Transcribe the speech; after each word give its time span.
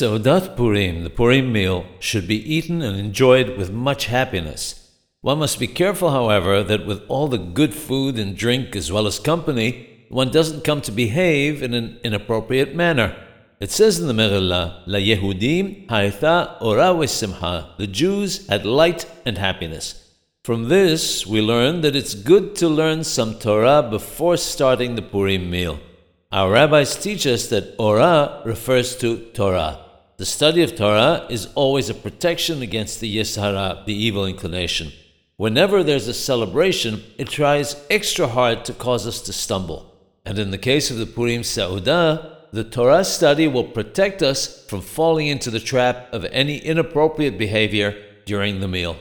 Seudat 0.00 0.56
Purim, 0.56 1.04
the 1.04 1.10
Purim 1.10 1.52
meal, 1.52 1.84
should 1.98 2.26
be 2.26 2.54
eaten 2.54 2.80
and 2.80 2.98
enjoyed 2.98 3.58
with 3.58 3.70
much 3.70 4.06
happiness. 4.06 4.96
One 5.20 5.40
must 5.40 5.58
be 5.58 5.66
careful, 5.66 6.10
however, 6.10 6.62
that 6.62 6.86
with 6.86 7.02
all 7.06 7.28
the 7.28 7.36
good 7.36 7.74
food 7.74 8.18
and 8.18 8.34
drink 8.34 8.74
as 8.74 8.90
well 8.90 9.06
as 9.06 9.18
company, 9.18 10.06
one 10.08 10.30
doesn't 10.30 10.64
come 10.64 10.80
to 10.82 10.90
behave 10.90 11.62
in 11.62 11.74
an 11.74 12.00
inappropriate 12.02 12.74
manner. 12.74 13.14
It 13.60 13.70
says 13.70 14.00
in 14.00 14.06
the 14.06 14.14
Megillah, 14.14 14.84
La 14.86 14.98
Yehudim 14.98 15.90
ha'etha 15.90 16.56
ora 16.62 16.94
vesimha. 16.94 17.76
The 17.76 17.86
Jews 17.86 18.46
had 18.48 18.64
light 18.64 19.04
and 19.26 19.36
happiness. 19.36 20.14
From 20.44 20.70
this, 20.70 21.26
we 21.26 21.42
learn 21.42 21.82
that 21.82 21.94
it's 21.94 22.14
good 22.14 22.56
to 22.56 22.70
learn 22.70 23.04
some 23.04 23.38
Torah 23.38 23.82
before 23.82 24.38
starting 24.38 24.94
the 24.94 25.02
Purim 25.02 25.50
meal. 25.50 25.78
Our 26.32 26.52
rabbis 26.52 26.96
teach 26.96 27.26
us 27.26 27.48
that 27.48 27.74
Ora 27.78 28.40
refers 28.46 28.96
to 28.98 29.18
Torah. 29.34 29.89
The 30.20 30.26
study 30.26 30.62
of 30.62 30.76
Torah 30.76 31.26
is 31.30 31.48
always 31.54 31.88
a 31.88 31.94
protection 31.94 32.60
against 32.60 33.00
the 33.00 33.16
Yetzer 33.16 33.86
the 33.86 33.94
evil 33.94 34.26
inclination. 34.26 34.92
Whenever 35.38 35.82
there's 35.82 36.08
a 36.08 36.12
celebration, 36.12 37.02
it 37.16 37.30
tries 37.30 37.82
extra 37.88 38.26
hard 38.26 38.66
to 38.66 38.74
cause 38.74 39.06
us 39.06 39.22
to 39.22 39.32
stumble. 39.32 39.96
And 40.26 40.38
in 40.38 40.50
the 40.50 40.58
case 40.58 40.90
of 40.90 40.98
the 40.98 41.06
Purim 41.06 41.40
Seudah, 41.40 42.36
the 42.52 42.64
Torah 42.64 43.02
study 43.02 43.48
will 43.48 43.64
protect 43.64 44.22
us 44.22 44.66
from 44.66 44.82
falling 44.82 45.28
into 45.28 45.50
the 45.50 45.58
trap 45.58 46.12
of 46.12 46.26
any 46.26 46.58
inappropriate 46.58 47.38
behavior 47.38 47.96
during 48.26 48.60
the 48.60 48.68
meal. 48.68 48.98